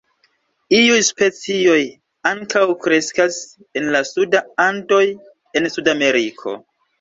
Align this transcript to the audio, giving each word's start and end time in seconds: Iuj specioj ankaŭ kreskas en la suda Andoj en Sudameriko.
Iuj 0.75 1.01
specioj 1.07 1.81
ankaŭ 2.29 2.63
kreskas 2.85 3.37
en 3.83 3.91
la 3.97 4.01
suda 4.13 4.43
Andoj 4.67 5.03
en 5.61 5.71
Sudameriko. 5.77 6.57